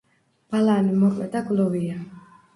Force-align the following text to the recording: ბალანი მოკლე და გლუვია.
ბალანი 0.55 0.95
მოკლე 1.03 1.29
და 1.37 1.43
გლუვია. 1.51 2.01